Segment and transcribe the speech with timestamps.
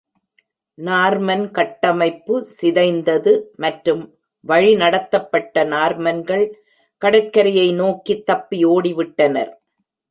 [0.77, 3.33] Norman கட்டமைப்பு சிதைந்தது
[3.55, 4.01] மற்றும்
[4.45, 6.45] வழிநடத்தப்பட்ட நார்மன்கள்
[7.01, 9.51] கடற்கரையை நோக்கி தப்பி ஓடிவிட்டனர்.